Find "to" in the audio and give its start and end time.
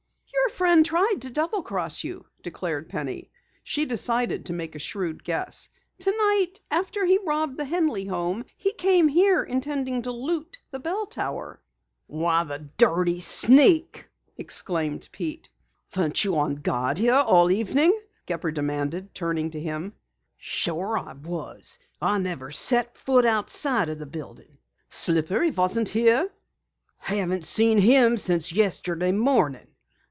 1.21-1.29, 4.45-4.53, 10.01-10.11, 19.51-19.59